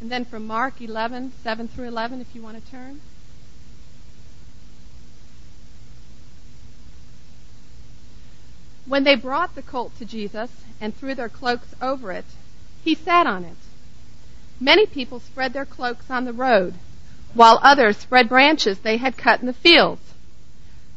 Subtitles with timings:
[0.00, 3.00] And then from Mark 11, 7 through 11, if you want to turn.
[8.86, 10.50] When they brought the colt to Jesus
[10.80, 12.26] and threw their cloaks over it,
[12.84, 13.56] he sat on it.
[14.60, 16.74] Many people spread their cloaks on the road,
[17.34, 20.14] while others spread branches they had cut in the fields.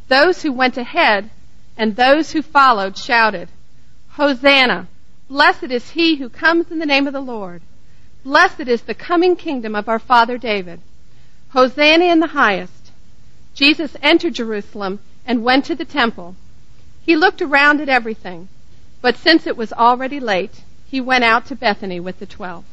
[0.07, 1.31] Those who went ahead
[1.77, 3.49] and those who followed shouted,
[4.09, 4.87] Hosanna!
[5.27, 7.61] Blessed is he who comes in the name of the Lord.
[8.23, 10.81] Blessed is the coming kingdom of our father David.
[11.49, 12.91] Hosanna in the highest.
[13.55, 16.35] Jesus entered Jerusalem and went to the temple.
[17.05, 18.49] He looked around at everything,
[19.01, 22.65] but since it was already late, he went out to Bethany with the twelve.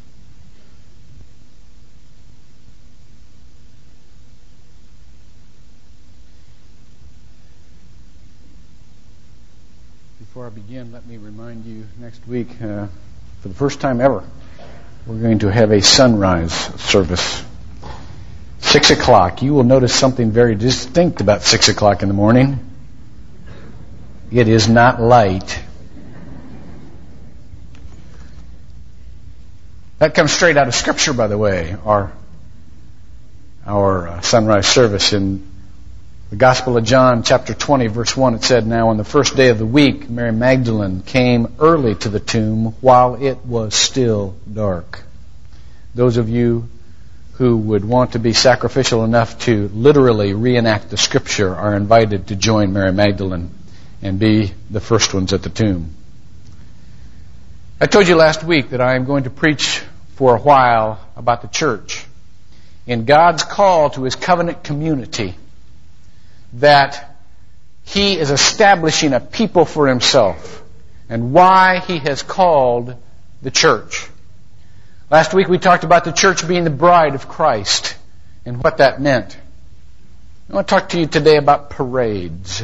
[10.19, 12.89] Before I begin, let me remind you next week, uh,
[13.41, 14.23] for the first time ever,
[15.07, 17.45] we're going to have a sunrise service.
[18.59, 19.41] Six o'clock.
[19.41, 22.59] You will notice something very distinct about six o'clock in the morning.
[24.33, 25.63] It is not light.
[29.99, 31.77] That comes straight out of Scripture, by the way.
[31.85, 32.13] Our
[33.65, 35.47] our uh, sunrise service in
[36.29, 39.51] the Gospel of John, chapter 20, verse 1, it said, Now on the first day
[39.51, 45.05] of the week, Mary Magdalene came early to the tomb while it was still dark.
[45.95, 46.69] Those of you
[47.35, 52.35] who would want to be sacrificial enough to literally reenact the scripture are invited to
[52.35, 53.51] join Mary Magdalene
[54.03, 55.95] and be the first ones at the tomb.
[57.81, 59.81] I told you last week that I am going to preach
[60.17, 62.05] for a while about the church
[62.85, 65.37] in God's call to his covenant community
[66.55, 67.17] that
[67.85, 70.63] he is establishing a people for himself
[71.09, 72.95] and why he has called
[73.43, 74.09] the church.
[75.11, 77.97] Last week we talked about the church being the bride of Christ
[78.45, 79.37] and what that meant.
[80.51, 82.63] I want to talk to you today about parades.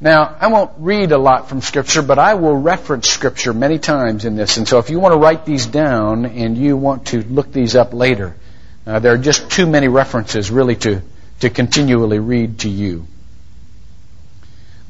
[0.00, 4.24] Now, I won't read a lot from Scripture, but I will reference Scripture many times
[4.24, 4.56] in this.
[4.58, 7.76] And so if you want to write these down and you want to look these
[7.76, 8.36] up later,
[8.86, 11.00] uh, there are just too many references really to
[11.40, 13.06] to continually read to you.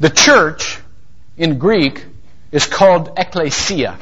[0.00, 0.78] The church
[1.36, 2.04] in Greek
[2.52, 3.98] is called ecclesia.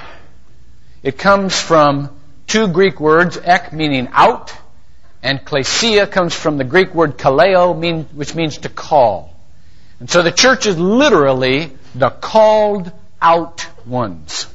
[1.03, 2.11] It comes from
[2.47, 4.53] two Greek words, ek meaning out,
[5.23, 9.35] and klesia comes from the Greek word kaleo, mean, which means to call.
[10.01, 14.47] And so the church is literally the called out ones.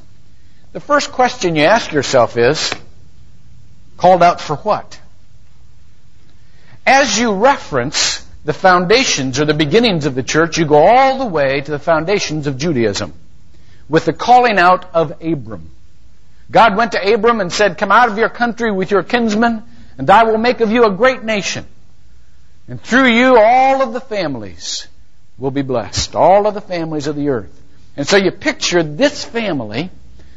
[0.72, 2.72] The first question you ask yourself is,
[3.96, 5.00] called out for what?
[6.88, 11.26] As you reference the foundations or the beginnings of the church, you go all the
[11.26, 13.12] way to the foundations of Judaism
[13.90, 15.70] with the calling out of Abram.
[16.50, 19.64] God went to Abram and said, Come out of your country with your kinsmen,
[19.98, 21.66] and I will make of you a great nation.
[22.68, 24.88] And through you, all of the families
[25.36, 26.14] will be blessed.
[26.14, 27.54] All of the families of the earth.
[27.98, 29.90] And so you picture this family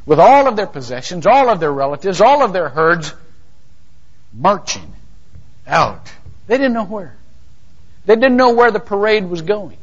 [0.06, 3.14] with all of their possessions, all of their relatives, all of their herds
[4.34, 4.94] marching
[5.66, 6.12] out
[6.52, 7.16] they didn't know where.
[8.06, 9.78] They didn't know where the parade was going.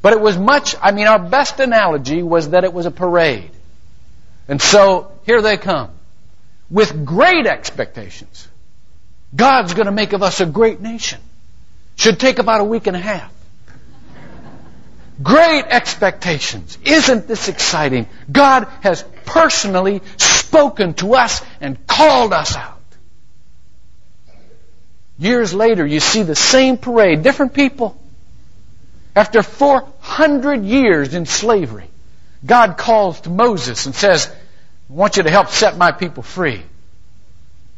[0.00, 3.50] But it was much, I mean, our best analogy was that it was a parade.
[4.48, 5.90] And so, here they come.
[6.70, 8.48] With great expectations.
[9.36, 11.20] God's going to make of us a great nation.
[11.96, 13.30] Should take about a week and a half.
[15.22, 16.78] Great expectations.
[16.82, 18.06] Isn't this exciting?
[18.30, 22.71] God has personally spoken to us and called us out.
[25.18, 27.98] Years later, you see the same parade, different people.
[29.14, 31.88] After 400 years in slavery,
[32.44, 36.62] God calls to Moses and says, I want you to help set my people free.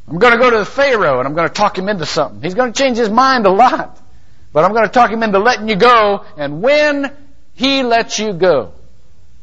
[0.09, 2.43] I'm going to go to the Pharaoh and I'm going to talk him into something.
[2.43, 4.01] He's going to change his mind a lot.
[4.53, 6.25] But I'm going to talk him into letting you go.
[6.37, 7.11] And when
[7.55, 8.73] he lets you go,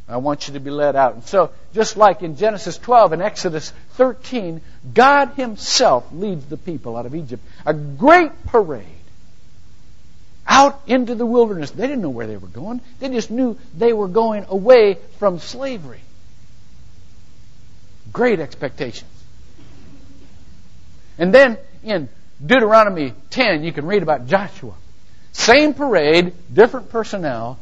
[0.08, 1.16] I want you to be let out.
[1.16, 4.62] And so, just like in Genesis 12 and Exodus 13,
[4.94, 7.44] God Himself leads the people out of Egypt.
[7.66, 8.86] A great parade
[10.48, 11.72] out into the wilderness.
[11.72, 12.82] They didn't know where they were going.
[13.00, 16.02] They just knew they were going away from slavery.
[18.12, 19.10] Great expectations.
[21.18, 22.10] And then in
[22.46, 24.74] Deuteronomy 10, you can read about Joshua.
[25.32, 27.60] Same parade, different personnel.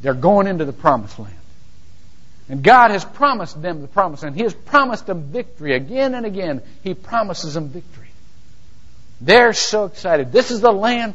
[0.00, 1.34] They're going into the promised land.
[2.48, 6.26] And God has promised them the promise, and He has promised them victory again and
[6.26, 6.62] again.
[6.82, 8.08] He promises them victory.
[9.20, 10.32] They're so excited.
[10.32, 11.14] This is the land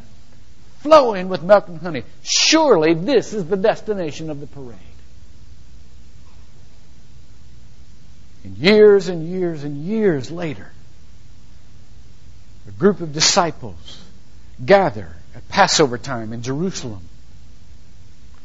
[0.80, 2.04] flowing with milk and honey.
[2.24, 4.78] Surely this is the destination of the parade.
[8.44, 10.72] And years and years and years later,
[12.68, 14.02] a group of disciples
[14.66, 17.02] gather at Passover time in Jerusalem.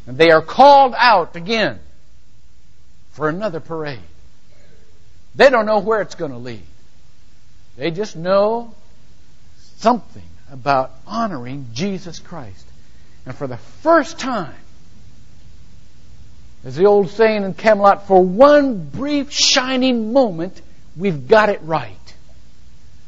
[0.06, 1.78] And they are called out again
[3.14, 3.98] for another parade.
[5.34, 6.62] They don't know where it's going to lead.
[7.76, 8.74] They just know
[9.78, 12.66] something about honoring Jesus Christ.
[13.26, 14.54] And for the first time,
[16.64, 20.60] as the old saying in Camelot, for one brief shining moment,
[20.96, 22.14] we've got it right.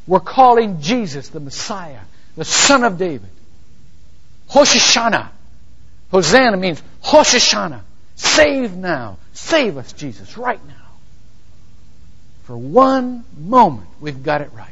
[0.06, 2.00] We're calling Jesus the Messiah,
[2.36, 3.30] the Son of David.
[4.50, 5.28] Hoshashana.
[6.10, 7.80] Hosanna means Hoshashana.
[8.14, 9.18] Save now.
[9.36, 10.74] Save us, Jesus, right now.
[12.44, 14.70] For one moment, we've got it right.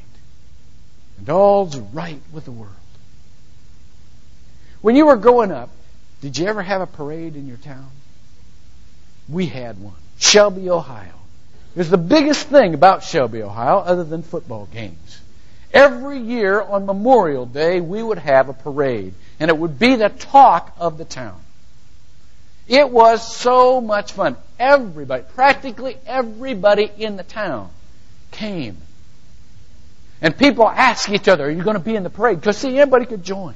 [1.19, 2.73] And all's right with the world.
[4.81, 5.69] When you were growing up,
[6.23, 7.91] did you ever have a parade in your town?
[9.29, 9.97] We had one.
[10.19, 11.13] Shelby, Ohio.
[11.75, 15.21] It was the biggest thing about Shelby, Ohio, other than football games.
[15.75, 20.09] Every year on Memorial Day, we would have a parade, and it would be the
[20.09, 21.39] talk of the town.
[22.67, 24.37] It was so much fun.
[24.59, 27.71] Everybody, practically everybody in the town
[28.31, 28.77] came
[30.21, 32.41] and people ask each other, are you going to be in the parade?
[32.41, 33.55] Because see, anybody could join.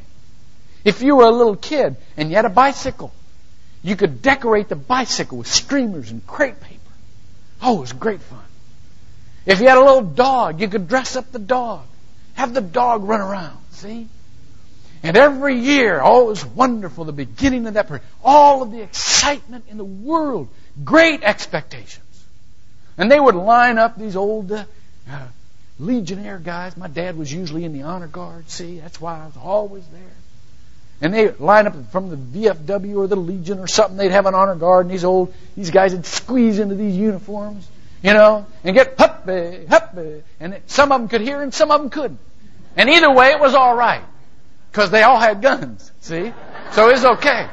[0.84, 3.12] If you were a little kid and you had a bicycle,
[3.82, 6.78] you could decorate the bicycle with streamers and crepe paper.
[7.62, 8.44] Oh, it was great fun.
[9.46, 11.84] If you had a little dog, you could dress up the dog.
[12.34, 13.56] Have the dog run around.
[13.70, 14.08] See?
[15.02, 18.02] And every year, oh, it was wonderful, the beginning of that parade.
[18.22, 20.48] All of the excitement in the world.
[20.84, 22.04] Great expectations.
[22.96, 24.64] And they would line up these old uh,
[25.78, 26.76] Legionnaire guys.
[26.76, 28.50] My dad was usually in the honor guard.
[28.50, 30.00] See, that's why I was always there.
[31.00, 33.96] And they line up from the VFW or the Legion or something.
[33.96, 37.68] They'd have an honor guard, and these old these guys would squeeze into these uniforms,
[38.02, 40.22] you know, and get huppy huppy.
[40.40, 42.18] And some of them could hear, and some of them couldn't.
[42.76, 44.02] And either way, it was all right
[44.72, 45.92] because they all had guns.
[46.00, 46.32] See,
[46.72, 47.48] so it was okay.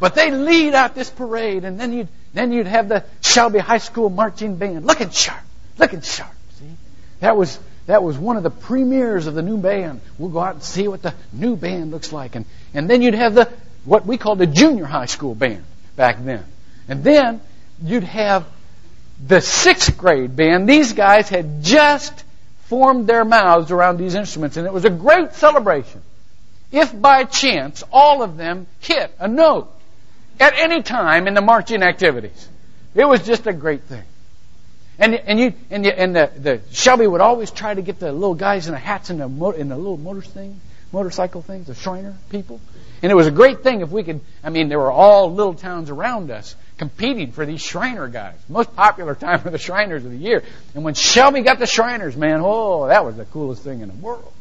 [0.00, 3.78] But they lead out this parade, and then you'd then you'd have the Shelby High
[3.78, 5.42] School marching band, looking sharp,
[5.78, 6.32] looking sharp.
[6.58, 6.70] See,
[7.20, 10.00] that was that was one of the premieres of the new band.
[10.18, 13.14] We'll go out and see what the new band looks like, and and then you'd
[13.14, 13.50] have the
[13.84, 15.64] what we called the junior high school band
[15.96, 16.44] back then,
[16.88, 17.42] and then
[17.82, 18.46] you'd have
[19.26, 20.66] the sixth grade band.
[20.66, 22.24] These guys had just
[22.64, 26.00] formed their mouths around these instruments, and it was a great celebration.
[26.72, 29.70] If by chance all of them hit a note
[30.40, 32.48] at any time in the marching activities,
[32.94, 34.02] it was just a great thing.
[34.98, 38.12] And and you and you, and the, the Shelby would always try to get the
[38.12, 40.60] little guys in the hats and the mo- in the little motor thing,
[40.92, 42.60] motorcycle things, the Shriner people.
[43.02, 44.20] And it was a great thing if we could.
[44.44, 48.36] I mean, there were all little towns around us competing for these Shriner guys.
[48.48, 50.42] Most popular time for the Shriners of the year.
[50.74, 53.94] And when Shelby got the Shriners, man, oh, that was the coolest thing in the
[53.94, 54.32] world.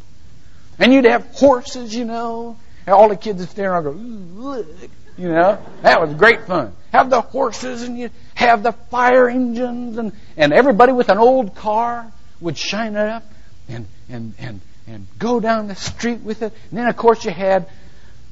[0.78, 2.58] And you'd have horses, you know.
[2.90, 4.68] And all the kids would stand around and go, look,
[5.16, 5.64] you know.
[5.84, 6.74] That was great fun.
[6.92, 11.54] Have the horses and you have the fire engines and, and everybody with an old
[11.54, 13.24] car would shine it up
[13.68, 16.52] and, and, and, and go down the street with it.
[16.72, 17.70] And then of course you had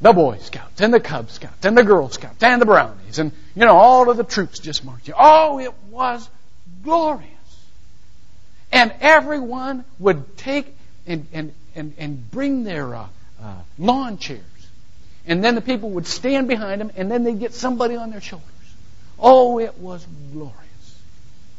[0.01, 3.33] the Boy Scouts and the Cub Scouts and the Girl Scouts and the Brownies and,
[3.53, 5.13] you know, all of the troops just marching.
[5.15, 6.27] Oh, it was
[6.83, 7.29] glorious.
[8.71, 13.07] And everyone would take and, and, and, and bring their uh,
[13.41, 14.41] uh, lawn chairs.
[15.25, 18.21] And then the people would stand behind them and then they'd get somebody on their
[18.21, 18.47] shoulders.
[19.19, 20.55] Oh, it was glorious.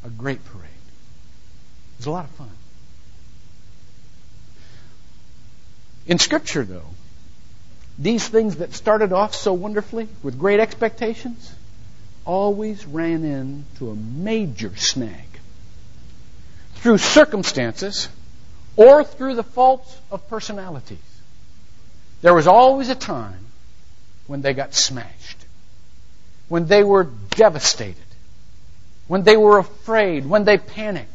[0.04, 0.64] A great parade.
[0.64, 2.50] It was a lot of fun.
[6.06, 6.86] In Scripture, though,
[7.98, 11.52] these things that started off so wonderfully with great expectations
[12.24, 15.26] always ran into a major snag.
[16.76, 18.08] Through circumstances
[18.76, 20.98] or through the faults of personalities,
[22.22, 23.46] there was always a time
[24.26, 25.38] when they got smashed
[26.48, 27.96] when they were devastated,
[29.06, 31.12] when they were afraid, when they panicked.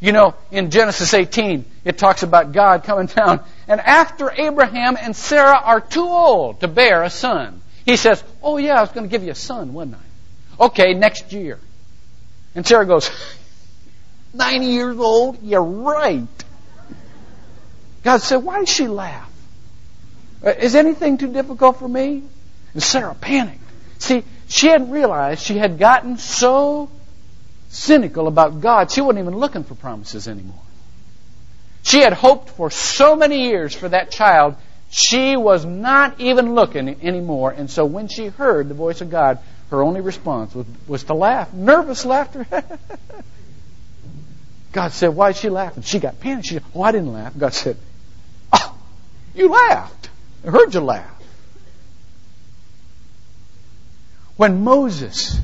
[0.00, 5.14] You know, in Genesis 18, it talks about God coming down, and after Abraham and
[5.14, 9.08] Sarah are too old to bear a son, he says, Oh, yeah, I was going
[9.08, 10.64] to give you a son, wasn't I?
[10.66, 11.58] Okay, next year.
[12.54, 13.10] And Sarah goes,
[14.34, 15.42] 90 years old?
[15.42, 16.28] You're right.
[18.04, 19.27] God said, Why did she laugh?
[20.44, 22.22] Uh, is anything too difficult for me?
[22.74, 23.62] And Sarah panicked.
[23.98, 26.90] See, she hadn't realized she had gotten so
[27.68, 30.62] cynical about God, she wasn't even looking for promises anymore.
[31.82, 34.56] She had hoped for so many years for that child,
[34.90, 37.50] she was not even looking anymore.
[37.50, 39.38] And so when she heard the voice of God,
[39.70, 41.52] her only response was, was to laugh.
[41.52, 42.46] Nervous laughter.
[44.72, 45.82] God said, Why is she laughing?
[45.82, 46.46] She got panicked.
[46.46, 47.36] She said, Oh, I didn't laugh.
[47.36, 47.76] God said,
[48.52, 48.74] Oh,
[49.34, 50.07] you laughed.
[50.46, 51.10] I heard you laugh.
[54.36, 55.36] When Moses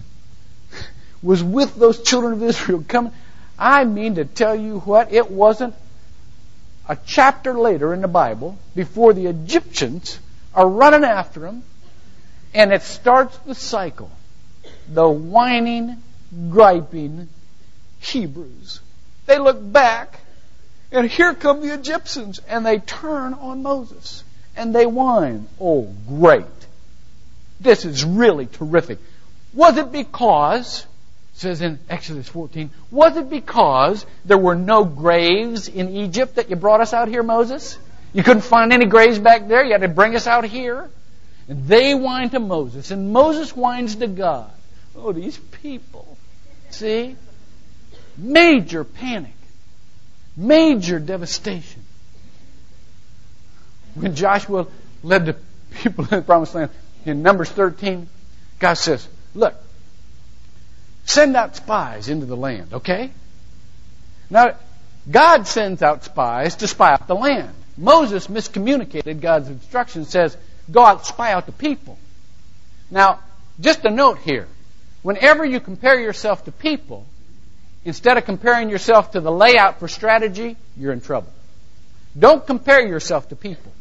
[1.23, 3.13] was with those children of Israel coming,
[3.59, 5.75] I mean to tell you what, it wasn't
[6.89, 10.19] a chapter later in the Bible before the Egyptians
[10.55, 11.63] are running after him
[12.55, 14.11] and it starts the cycle.
[14.89, 16.03] The whining,
[16.51, 17.29] griping
[18.01, 18.81] Hebrews.
[19.27, 20.21] They look back
[20.93, 24.23] and here come the Egyptians and they turn on Moses
[24.57, 25.47] and they whine.
[25.61, 26.45] Oh, great.
[27.61, 28.99] This is really terrific.
[29.53, 30.87] Was it because,
[31.35, 36.57] says in Exodus 14, was it because there were no graves in Egypt that you
[36.57, 37.79] brought us out here, Moses?
[38.13, 39.65] You couldn't find any graves back there.
[39.65, 40.89] You had to bring us out here.
[41.49, 44.51] And they whine to Moses, and Moses whines to God.
[44.97, 46.17] Oh, these people.
[46.71, 47.17] See?
[48.17, 49.35] Major panic.
[50.37, 51.84] Major devastation.
[53.95, 54.67] When Joshua
[55.03, 55.37] led the
[55.83, 56.71] people in the promised land
[57.05, 58.09] in Numbers 13,
[58.59, 59.55] God says, Look,
[61.05, 63.11] send out spies into the land, okay?
[64.31, 64.57] Now,
[65.11, 67.55] God sends out spies to spy out the land.
[67.77, 70.37] Moses miscommunicated God's instructions, says,
[70.71, 71.99] Go out spy out the people.
[72.91, 73.21] Now,
[73.61, 74.49] just a note here.
[75.03, 77.05] Whenever you compare yourself to people,
[77.85, 81.31] instead of comparing yourself to the layout for strategy, you're in trouble.
[82.19, 83.73] Don't compare yourself to people.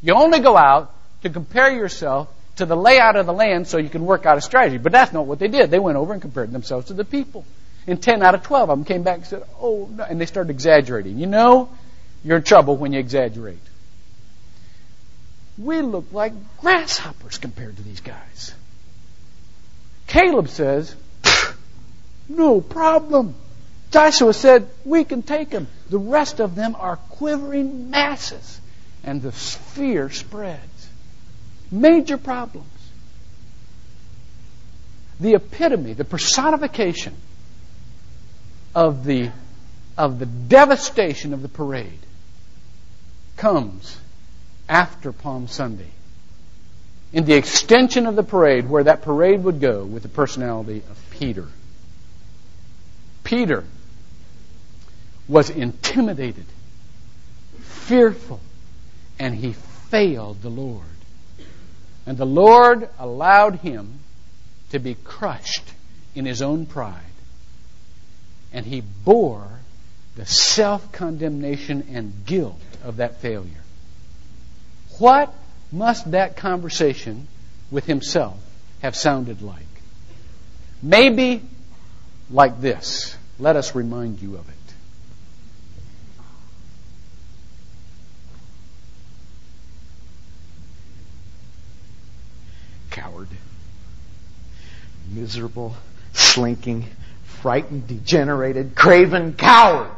[0.00, 3.88] You only go out to compare yourself to the layout of the land so you
[3.88, 4.78] can work out a strategy.
[4.78, 5.70] But that's not what they did.
[5.70, 7.44] They went over and compared themselves to the people.
[7.86, 10.04] And 10 out of 12 of them came back and said, oh, no.
[10.04, 11.18] And they started exaggerating.
[11.18, 11.70] You know,
[12.22, 13.58] you're in trouble when you exaggerate.
[15.56, 18.54] We look like grasshoppers compared to these guys.
[20.06, 20.94] Caleb says,
[22.28, 23.34] no problem.
[23.90, 25.66] Joshua said, we can take them.
[25.90, 28.60] The rest of them are quivering masses.
[29.04, 30.88] And the fear spreads.
[31.70, 32.66] Major problems.
[35.20, 37.14] The epitome, the personification
[38.74, 39.30] of the,
[39.96, 41.98] of the devastation of the parade
[43.36, 43.98] comes
[44.68, 45.90] after Palm Sunday.
[47.12, 51.10] In the extension of the parade, where that parade would go with the personality of
[51.10, 51.46] Peter.
[53.24, 53.64] Peter
[55.26, 56.44] was intimidated,
[57.60, 58.40] fearful,
[59.18, 60.84] and he failed the Lord.
[62.06, 64.00] And the Lord allowed him
[64.70, 65.74] to be crushed
[66.14, 66.94] in his own pride.
[68.52, 69.48] And he bore
[70.16, 73.62] the self condemnation and guilt of that failure.
[74.98, 75.32] What
[75.70, 77.28] must that conversation
[77.70, 78.38] with himself
[78.80, 79.62] have sounded like?
[80.82, 81.42] Maybe
[82.30, 83.16] like this.
[83.38, 84.54] Let us remind you of it.
[92.90, 93.28] Coward.
[95.18, 95.74] Miserable,
[96.12, 96.86] slinking,
[97.24, 99.90] frightened, degenerated, craven coward.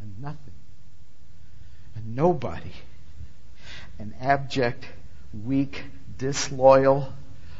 [0.00, 0.54] And nothing.
[1.96, 2.72] And nobody.
[3.98, 4.86] An abject,
[5.44, 5.84] weak,
[6.16, 7.12] disloyal,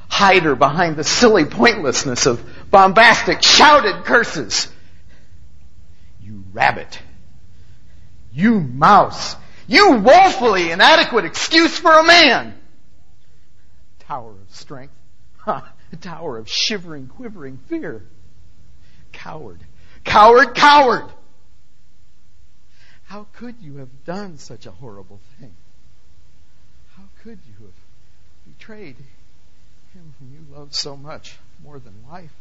[0.08, 4.68] hider behind the silly pointlessness of bombastic, shouted curses.
[6.22, 6.98] You rabbit.
[8.32, 9.36] You mouse.
[9.66, 12.54] You woefully inadequate excuse for a man.
[13.98, 14.94] Tower of strength.
[15.46, 18.02] A tower of shivering, quivering fear.
[19.12, 19.60] Coward.
[20.04, 21.04] Coward, coward!
[23.04, 25.54] How could you have done such a horrible thing?
[26.96, 27.74] How could you have
[28.46, 28.96] betrayed
[29.92, 32.32] him whom you loved so much, more than life?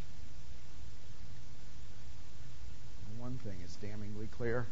[3.19, 4.65] One thing is damningly clear.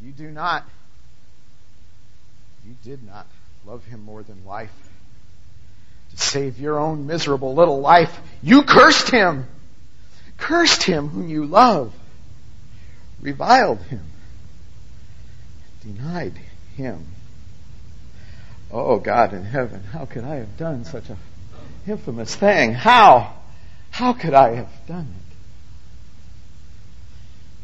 [0.00, 0.68] You do not,
[2.64, 3.26] you did not
[3.64, 4.72] love him more than life
[6.10, 8.20] to save your own miserable little life.
[8.42, 9.46] You cursed him.
[10.36, 11.92] Cursed him whom you love.
[13.20, 14.02] Reviled him.
[15.82, 16.34] Denied
[16.76, 17.06] him.
[18.70, 21.16] Oh God in heaven, how could I have done such a
[21.86, 22.72] infamous thing?
[22.72, 23.34] How?
[23.90, 25.14] How could I have done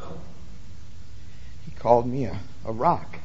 [0.01, 0.07] it?
[1.65, 3.19] He called me a, a rock.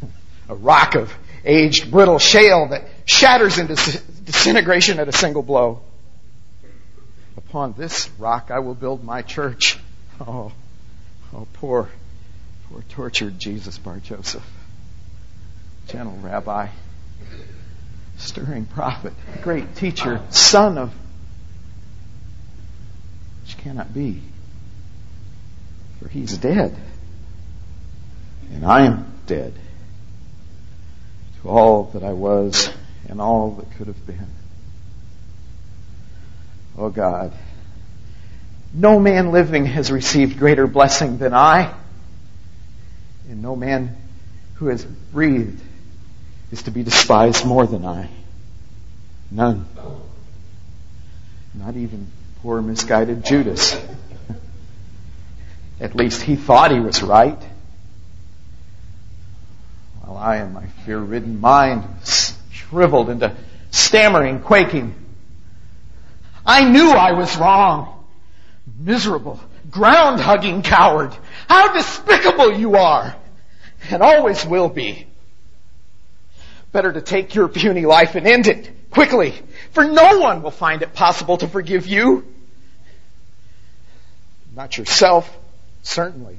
[0.48, 1.12] A rock of
[1.44, 3.74] aged, brittle shale that shatters into
[4.24, 5.82] disintegration at a single blow.
[7.36, 9.78] Upon this rock I will build my church.
[10.20, 10.52] Oh,
[11.34, 11.88] oh, poor,
[12.68, 14.48] poor tortured Jesus Bar Joseph.
[15.88, 16.68] Gentle rabbi,
[18.16, 20.94] stirring prophet, great teacher, son of
[23.42, 24.22] which cannot be.
[25.98, 26.76] For he's dead.
[28.52, 29.52] And I am dead
[31.42, 32.70] to all that I was
[33.08, 34.26] and all that could have been.
[36.76, 37.32] Oh God,
[38.72, 41.72] no man living has received greater blessing than I,
[43.28, 43.96] and no man
[44.54, 45.62] who has breathed
[46.50, 48.08] is to be despised more than I.
[49.30, 49.66] None.
[51.54, 52.08] Not even
[52.42, 53.80] poor misguided Judas.
[55.80, 57.42] At least he thought he was right.
[60.02, 61.84] While I, in my fear ridden mind,
[62.74, 63.32] shriveled into
[63.70, 64.94] stammering, quaking.
[66.44, 68.04] I knew I was wrong.
[68.76, 69.38] Miserable,
[69.70, 71.16] ground hugging coward.
[71.48, 73.14] How despicable you are.
[73.90, 75.06] And always will be.
[76.72, 79.34] Better to take your puny life and end it quickly,
[79.70, 82.24] for no one will find it possible to forgive you.
[84.56, 85.32] Not yourself,
[85.82, 86.36] certainly,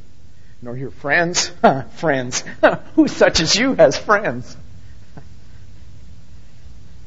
[0.62, 1.50] nor your friends.
[1.96, 2.44] friends.
[2.96, 4.58] Who such as you has friends?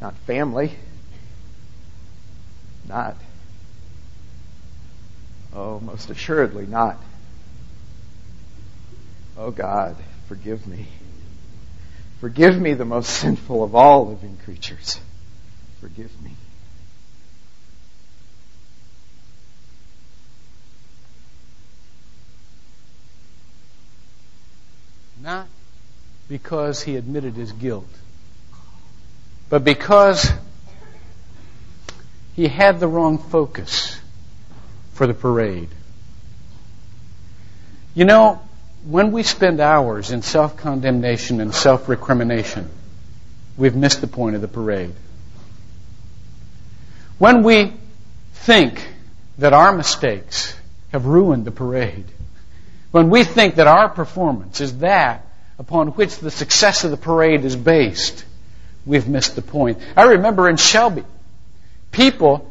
[0.00, 0.76] Not family.
[2.88, 3.16] Not.
[5.52, 7.02] Oh, most assuredly not.
[9.36, 10.86] Oh God, forgive me.
[12.20, 15.00] Forgive me, the most sinful of all living creatures.
[15.80, 16.32] Forgive me.
[25.22, 25.46] Not
[26.28, 27.88] because he admitted his guilt,
[29.48, 30.30] but because
[32.34, 33.98] he had the wrong focus
[34.92, 35.68] for the parade.
[37.94, 38.40] You know,
[38.84, 42.68] when we spend hours in self condemnation and self recrimination,
[43.56, 44.94] we've missed the point of the parade.
[47.18, 47.72] When we
[48.32, 48.86] think
[49.38, 50.54] that our mistakes
[50.92, 52.06] have ruined the parade,
[52.92, 55.26] when we think that our performance is that
[55.58, 58.24] upon which the success of the parade is based,
[58.88, 59.78] we've missed the point.
[59.96, 61.04] I remember in Shelby,
[61.92, 62.50] people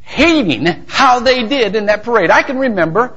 [0.00, 2.30] hating how they did in that parade.
[2.30, 3.14] I can remember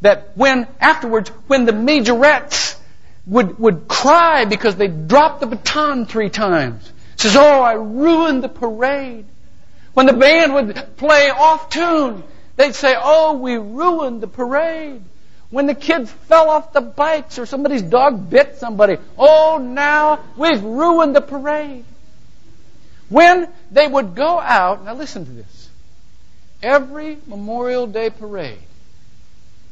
[0.00, 2.78] that when afterwards, when the majorettes
[3.26, 8.48] would, would cry because they dropped the baton three times, says, Oh, I ruined the
[8.48, 9.26] parade.
[9.94, 12.22] When the band would play off tune,
[12.56, 15.02] they'd say, Oh, we ruined the parade.
[15.50, 20.62] When the kids fell off the bikes or somebody's dog bit somebody, oh, now we've
[20.62, 21.84] ruined the parade.
[23.08, 25.68] When they would go out, now listen to this.
[26.62, 28.58] Every Memorial Day parade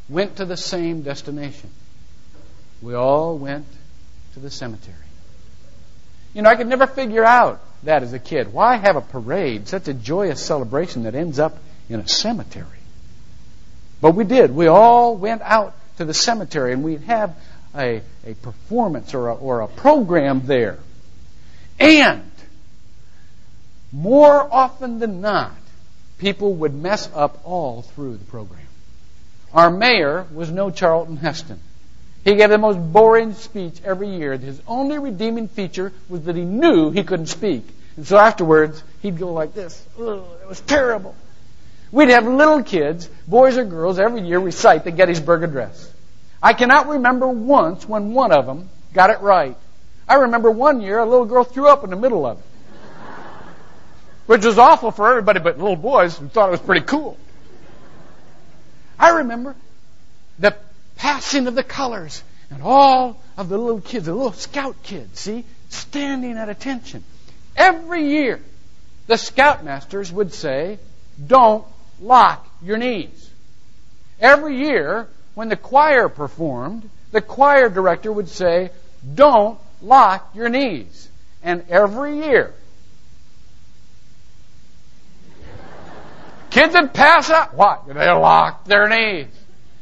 [0.09, 1.71] went to the same destination.
[2.83, 3.67] We all went
[4.35, 4.95] to the cemetery.
[6.35, 8.53] You know, I could never figure out that as a kid.
[8.53, 11.59] Why have a parade, such a joyous celebration that ends up
[11.89, 12.67] in a cemetery?
[14.03, 14.55] But we did.
[14.55, 17.37] We all went out to the cemetery and we'd have
[17.75, 20.79] a, a performance or a, or a program there.
[21.79, 22.31] And
[23.93, 25.53] more often than not,
[26.19, 28.67] people would mess up all through the program.
[29.55, 31.61] Our mayor was no Charlton Heston.
[32.25, 34.37] He gave the most boring speech every year.
[34.37, 37.69] His only redeeming feature was that he knew he couldn't speak.
[37.97, 39.85] And so afterwards, he'd go like this.
[40.01, 41.15] Ugh, it was terrible.
[41.93, 45.93] We'd have little kids, boys or girls, every year recite the Gettysburg Address.
[46.43, 49.57] I cannot remember once when one of them got it right.
[50.09, 52.45] I remember one year a little girl threw up in the middle of it.
[54.25, 57.19] Which was awful for everybody but little boys who thought it was pretty cool.
[58.99, 59.55] I remember
[60.39, 60.57] the
[60.97, 65.45] passing of the colors and all of the little kids, the little scout kids, see,
[65.69, 67.05] standing at attention.
[67.57, 68.41] Every year,
[69.09, 70.79] the scoutmasters would say,
[71.25, 71.65] don't
[72.03, 73.31] lock your knees.
[74.21, 78.71] Every year, when the choir performed, the choir director would say,
[79.15, 81.09] Don't lock your knees.
[81.43, 82.55] And every year,
[86.51, 87.55] kids would pass out.
[87.55, 87.87] What?
[87.87, 89.27] They locked their knees.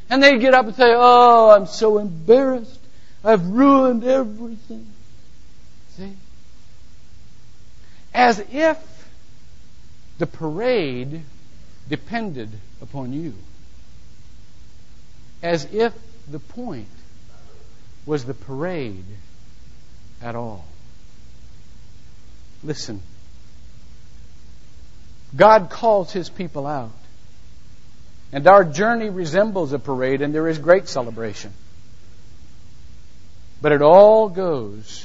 [0.09, 2.79] And they'd get up and say, Oh, I'm so embarrassed.
[3.23, 4.87] I've ruined everything.
[5.97, 6.15] See?
[8.15, 8.79] As if
[10.19, 11.23] the parade
[11.91, 12.49] depended
[12.81, 13.35] upon you.
[15.43, 15.93] As if
[16.31, 16.89] the point
[18.07, 19.05] was the parade
[20.23, 20.65] at all.
[22.63, 23.03] Listen.
[25.37, 26.93] God calls his people out.
[28.33, 31.53] And our journey resembles a parade, and there is great celebration.
[33.61, 35.05] But it all goes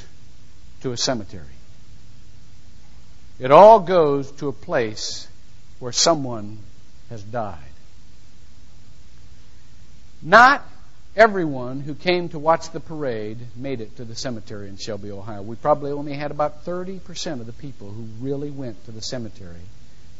[0.81, 1.43] to a cemetery.
[3.39, 5.27] It all goes to a place
[5.79, 6.59] where someone
[7.15, 7.57] has died.
[10.21, 10.65] Not
[11.15, 15.41] everyone who came to watch the parade made it to the cemetery in Shelby, Ohio.
[15.41, 19.65] We probably only had about 30% of the people who really went to the cemetery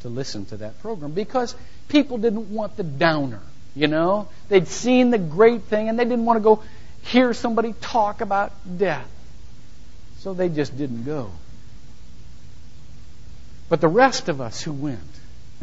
[0.04, 1.54] to listen to that program because
[1.90, 3.42] people didn't want the downer,
[3.76, 4.30] you know?
[4.48, 6.64] They'd seen the great thing and they didn't want to go
[7.04, 9.10] hear somebody talk about death.
[10.20, 11.30] So they just didn't go.
[13.68, 15.00] But the rest of us who went,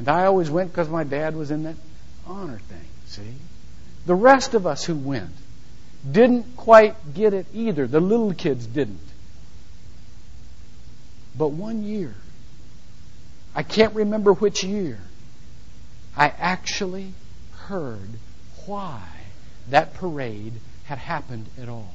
[0.03, 1.77] and I always went because my dad was in that
[2.27, 3.35] honor thing, see?
[4.05, 5.31] The rest of us who went
[6.11, 7.87] didn't quite get it either.
[7.87, 8.99] The little kids didn't.
[11.39, 12.15] But one year,
[13.55, 14.99] I can't remember which year,
[16.17, 17.13] I actually
[17.67, 18.09] heard
[18.67, 19.05] why
[19.71, 21.95] that parade had happened at all.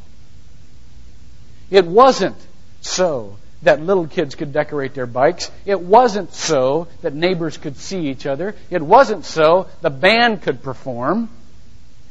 [1.70, 2.38] It wasn't
[2.80, 5.52] so that little kids could decorate their bikes.
[5.65, 8.56] It wasn't so that neighbors could see each other.
[8.70, 11.30] It wasn't so the band could perform.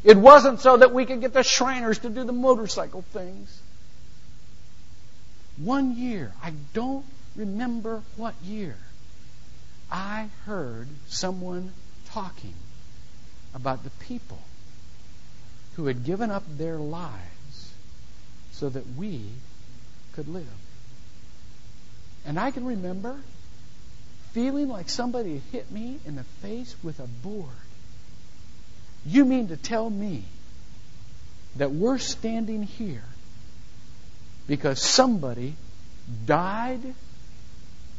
[0.03, 3.61] It wasn't so that we could get the Shriners to do the motorcycle things.
[5.57, 8.77] One year, I don't remember what year,
[9.91, 11.73] I heard someone
[12.09, 12.55] talking
[13.55, 14.39] about the people
[15.77, 17.73] who had given up their lives
[18.53, 19.23] so that we
[20.15, 20.47] could live.
[22.27, 23.17] And I can remember
[24.33, 27.49] feeling like somebody hit me in the face with a board.
[29.07, 30.25] You mean to tell me
[31.57, 33.05] that we're standing here
[34.47, 35.55] because somebody
[36.27, 36.81] died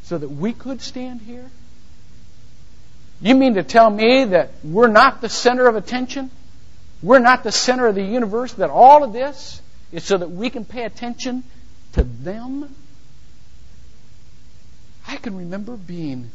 [0.03, 1.49] so that we could stand here?
[3.21, 6.29] You mean to tell me that we're not the center of attention?
[7.01, 9.61] We're not the center of the universe, that all of this
[9.91, 11.43] is so that we can pay attention
[11.93, 12.75] to them?
[15.07, 16.29] I can remember being,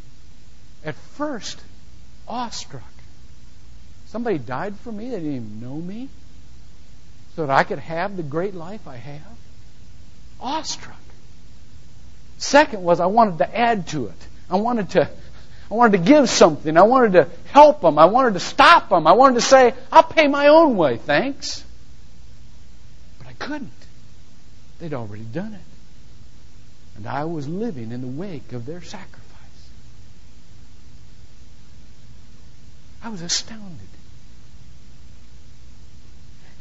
[0.84, 1.60] at first,
[2.26, 2.82] awestruck
[4.12, 5.08] Somebody died for me.
[5.08, 6.10] They didn't even know me.
[7.34, 9.38] So that I could have the great life I have.
[10.38, 11.00] Awestruck.
[12.36, 14.26] Second was I wanted to add to it.
[14.50, 15.08] I wanted to,
[15.70, 16.76] I wanted to give something.
[16.76, 17.98] I wanted to help them.
[17.98, 19.06] I wanted to stop them.
[19.06, 21.64] I wanted to say, I'll pay my own way, thanks.
[23.16, 23.70] But I couldn't.
[24.78, 25.71] They'd already done it.
[26.96, 29.20] And I was living in the wake of their sacrifice.
[33.02, 33.88] I was astounded.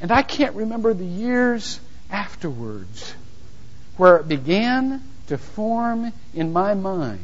[0.02, 3.14] And I can't remember the years afterwards
[3.98, 7.20] where it began to form in my mind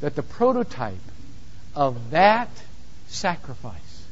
[0.00, 0.94] that the prototype
[1.74, 2.48] of that
[3.08, 4.06] sacrifice,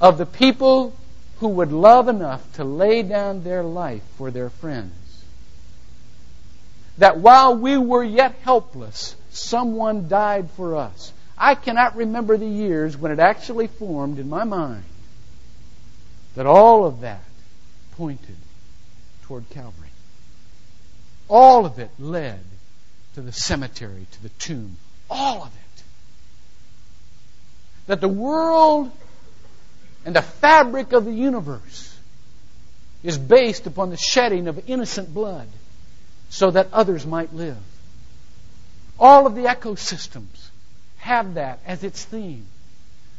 [0.00, 0.94] of the people
[1.38, 4.92] who would love enough to lay down their life for their friends,
[6.98, 11.12] that while we were yet helpless, someone died for us.
[11.36, 14.84] I cannot remember the years when it actually formed in my mind
[16.34, 17.22] that all of that
[17.92, 18.36] pointed
[19.24, 19.88] toward Calvary.
[21.28, 22.40] All of it led
[23.14, 24.76] to the cemetery, to the tomb.
[25.10, 25.82] All of it.
[27.88, 28.90] That the world
[30.04, 31.94] and the fabric of the universe
[33.02, 35.48] is based upon the shedding of innocent blood
[36.30, 37.58] so that others might live.
[38.98, 40.48] All of the ecosystems
[40.98, 42.46] have that as its theme.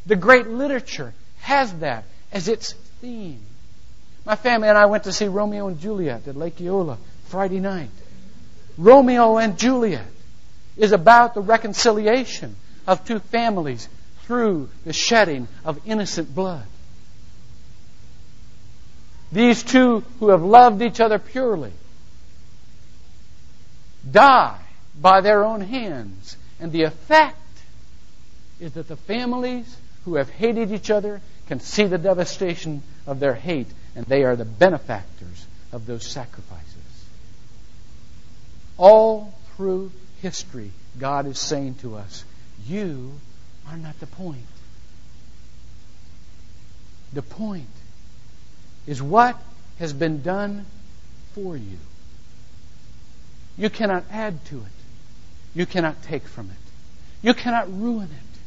[0.05, 3.41] The great literature has that as its theme.
[4.25, 7.89] My family and I went to see Romeo and Juliet at Lake Eola Friday night.
[8.77, 10.05] Romeo and Juliet
[10.75, 13.87] is about the reconciliation of two families
[14.23, 16.65] through the shedding of innocent blood.
[19.31, 21.71] These two who have loved each other purely
[24.11, 24.59] die
[24.99, 26.37] by their own hands.
[26.59, 27.37] And the effect
[28.59, 33.33] is that the families who have hated each other can see the devastation of their
[33.33, 36.65] hate, and they are the benefactors of those sacrifices.
[38.77, 39.91] All through
[40.21, 42.23] history, God is saying to us,
[42.65, 43.13] You
[43.69, 44.45] are not the point.
[47.13, 47.65] The point
[48.85, 49.39] is what
[49.79, 50.65] has been done
[51.33, 51.77] for you.
[53.57, 54.71] You cannot add to it.
[55.55, 56.57] You cannot take from it.
[57.21, 58.39] You cannot ruin it.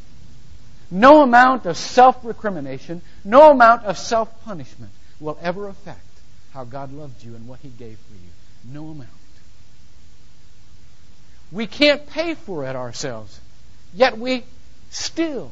[0.91, 6.01] No amount of self recrimination, no amount of self punishment will ever affect
[6.53, 8.73] how God loved you and what He gave for you.
[8.73, 9.09] No amount.
[11.53, 13.41] We can't pay for it ourselves,
[13.93, 14.45] yet we
[14.91, 15.51] still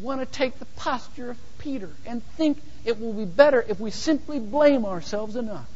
[0.00, 3.90] want to take the posture of Peter and think it will be better if we
[3.90, 5.68] simply blame ourselves enough.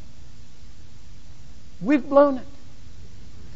[1.80, 2.46] We've blown it.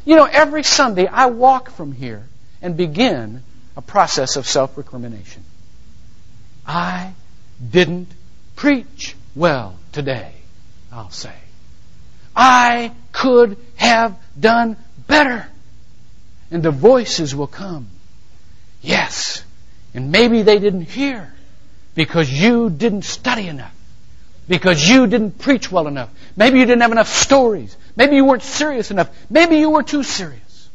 [0.07, 2.23] You know, every Sunday I walk from here
[2.61, 3.43] and begin
[3.75, 5.43] a process of self recrimination.
[6.65, 7.11] I
[7.59, 8.07] didn't
[8.55, 10.31] preach well today,
[10.93, 11.33] I'll say.
[12.33, 15.45] I could have done better.
[16.51, 17.89] And the voices will come.
[18.81, 19.43] Yes.
[19.93, 21.33] And maybe they didn't hear
[21.95, 23.75] because you didn't study enough.
[24.47, 26.09] Because you didn't preach well enough.
[26.37, 27.75] Maybe you didn't have enough stories.
[27.97, 29.09] Maybe you weren't serious enough.
[29.29, 30.69] Maybe you were too serious.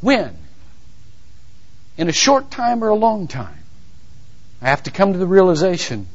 [0.00, 0.34] When?
[1.98, 3.58] In a short time or a long time?
[4.62, 6.06] I have to come to the realization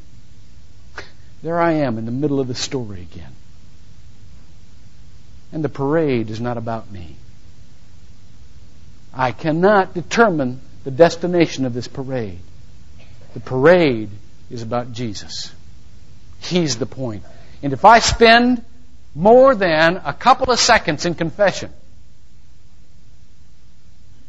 [1.43, 3.31] there I am in the middle of the story again.
[5.51, 7.15] And the parade is not about me.
[9.13, 12.39] I cannot determine the destination of this parade.
[13.33, 14.09] The parade
[14.51, 15.51] is about Jesus.
[16.41, 17.23] He's the point.
[17.61, 18.63] And if I spend
[19.15, 21.71] more than a couple of seconds in confession,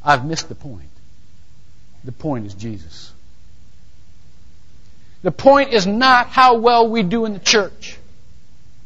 [0.04, 0.88] I've missed the point.
[2.04, 3.12] The point is Jesus.
[5.22, 7.98] The point is not how well we do in the church.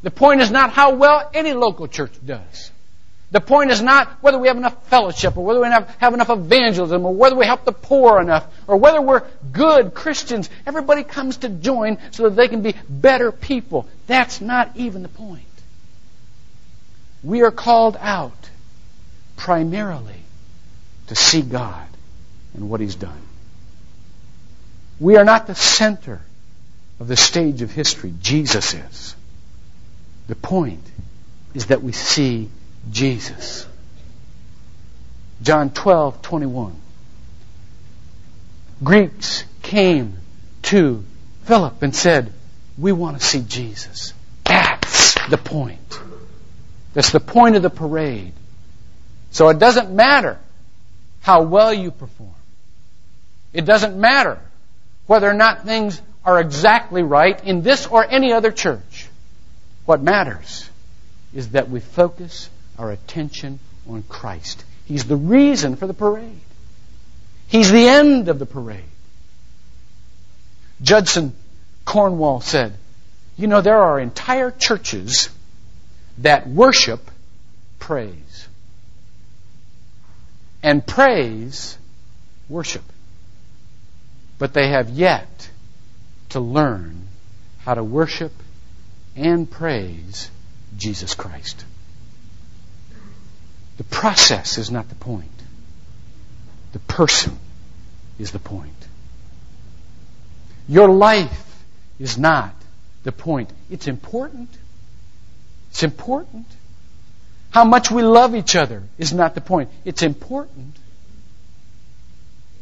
[0.02, 2.70] The point is not how well any local church does.
[3.35, 6.31] The point is not whether we have enough fellowship or whether we have, have enough
[6.31, 10.49] evangelism or whether we help the poor enough or whether we're good Christians.
[10.64, 13.88] Everybody comes to join so that they can be better people.
[14.07, 15.42] That's not even the point.
[17.25, 18.51] We are called out
[19.35, 20.23] primarily
[21.09, 21.88] to see God
[22.55, 23.20] and what He's done.
[25.01, 26.20] We are not the center
[27.01, 28.14] of the stage of history.
[28.23, 29.16] Jesus is.
[30.29, 30.87] The point
[31.53, 32.49] is that we see
[32.90, 33.66] Jesus.
[35.42, 36.75] John 12, 21.
[38.83, 40.16] Greeks came
[40.62, 41.05] to
[41.44, 42.33] Philip and said,
[42.79, 44.14] We want to see Jesus.
[44.44, 46.01] That's the point.
[46.92, 48.33] That's the point of the parade.
[49.31, 50.38] So it doesn't matter
[51.20, 52.35] how well you perform.
[53.53, 54.38] It doesn't matter
[55.07, 59.09] whether or not things are exactly right in this or any other church.
[59.87, 60.68] What matters
[61.35, 63.58] is that we focus our attention
[63.88, 64.64] on Christ.
[64.87, 66.40] He's the reason for the parade.
[67.48, 68.84] He's the end of the parade.
[70.82, 71.34] Judson
[71.84, 72.74] Cornwall said,
[73.37, 75.28] You know, there are entire churches
[76.18, 77.10] that worship
[77.78, 78.48] praise.
[80.62, 81.76] And praise
[82.48, 82.84] worship.
[84.38, 85.48] But they have yet
[86.30, 87.06] to learn
[87.60, 88.32] how to worship
[89.14, 90.30] and praise
[90.76, 91.64] Jesus Christ.
[93.76, 95.30] The process is not the point.
[96.72, 97.38] The person
[98.18, 98.72] is the point.
[100.68, 101.64] Your life
[101.98, 102.54] is not
[103.02, 103.50] the point.
[103.70, 104.48] It's important.
[105.70, 106.46] It's important.
[107.50, 109.70] How much we love each other is not the point.
[109.84, 110.76] It's important.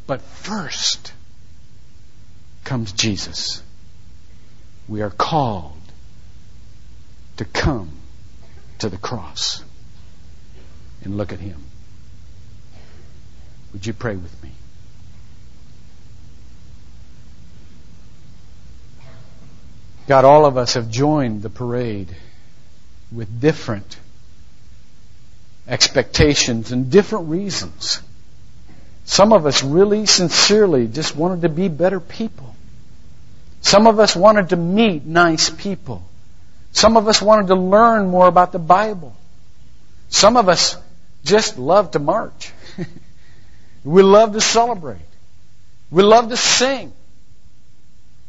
[0.05, 1.13] But first
[2.63, 3.61] comes Jesus.
[4.87, 5.77] We are called
[7.37, 7.91] to come
[8.79, 9.63] to the cross
[11.05, 11.61] and look at Him.
[13.73, 14.51] Would you pray with me?
[20.07, 22.15] God, all of us have joined the parade
[23.11, 23.97] with different
[25.67, 28.01] expectations and different reasons.
[29.05, 32.53] Some of us really sincerely just wanted to be better people.
[33.61, 36.03] Some of us wanted to meet nice people.
[36.73, 39.15] Some of us wanted to learn more about the Bible.
[40.09, 40.75] Some of us
[41.23, 42.51] just love to march.
[43.83, 44.99] we love to celebrate.
[45.91, 46.93] We love to sing.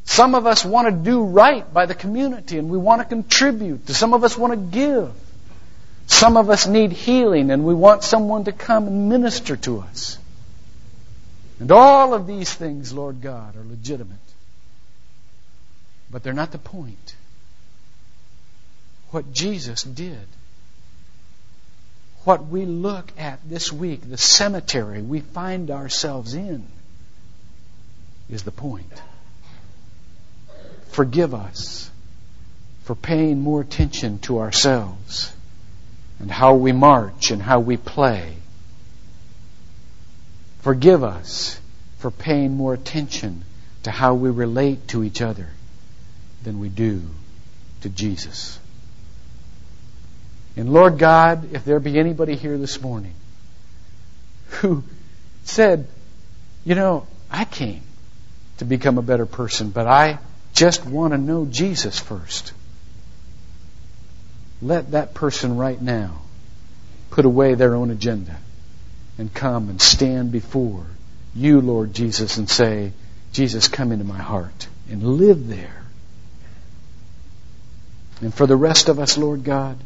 [0.04, 3.88] Some of us want to do right by the community and we want to contribute.
[3.88, 5.12] Some of us want to give.
[6.06, 10.18] Some of us need healing and we want someone to come and minister to us.
[11.58, 14.18] And all of these things, Lord God, are legitimate.
[16.10, 17.14] But they're not the point.
[19.10, 20.26] What Jesus did
[22.24, 26.66] what we look at this week, the cemetery we find ourselves in,
[28.30, 29.02] is the point.
[30.88, 31.90] Forgive us
[32.84, 35.32] for paying more attention to ourselves
[36.18, 38.36] and how we march and how we play.
[40.60, 41.60] Forgive us
[41.98, 43.44] for paying more attention
[43.82, 45.48] to how we relate to each other
[46.42, 47.02] than we do
[47.82, 48.58] to Jesus.
[50.56, 53.14] And Lord God, if there be anybody here this morning
[54.60, 54.84] who
[55.44, 55.88] said,
[56.64, 57.82] you know, I came
[58.58, 60.18] to become a better person, but I
[60.52, 62.52] just want to know Jesus first.
[64.62, 66.22] Let that person right now
[67.10, 68.36] put away their own agenda
[69.18, 70.86] and come and stand before
[71.34, 72.92] you, Lord Jesus, and say,
[73.32, 75.82] Jesus, come into my heart and live there.
[78.20, 79.76] And for the rest of us, Lord God,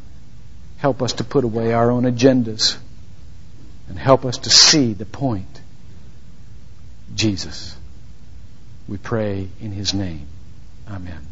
[0.78, 2.76] help us to put away our own agendas
[3.88, 5.60] and help us to see the point.
[7.14, 7.76] Jesus.
[8.88, 10.26] We pray in his name.
[10.88, 11.26] Amen.